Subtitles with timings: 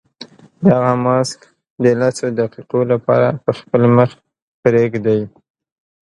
[0.67, 1.39] دغه ماسک
[1.83, 4.09] د لسو دقیقو لپاره په خپل مخ
[4.61, 5.21] پرېږدئ.